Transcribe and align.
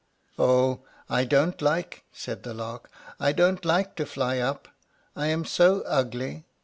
"Oh, 0.39 0.79
I 1.11 1.25
don't 1.25 1.61
like," 1.61 2.03
said 2.11 2.41
the 2.41 2.55
Lark, 2.55 2.89
"I 3.19 3.33
don't 3.33 3.63
like 3.63 3.95
to 3.97 4.07
fly 4.07 4.39
up, 4.39 4.67
I 5.15 5.27
am 5.27 5.45
so 5.45 5.81
ugly. 5.81 6.43